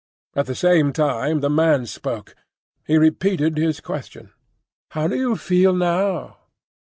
At 0.33 0.47
the 0.47 0.55
same 0.55 0.91
time 0.93 1.41
the 1.41 1.49
man 1.51 1.85
spoke. 1.85 2.33
He 2.87 2.97
repeated 2.97 3.59
his 3.59 3.79
question,—"How 3.79 5.07
do 5.07 5.15
you 5.15 5.35
feel 5.35 5.73
now?" 5.75 6.37